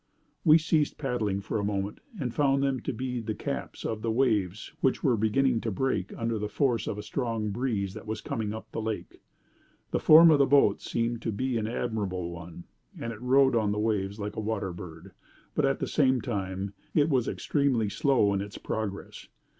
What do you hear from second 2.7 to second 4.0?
to be the caps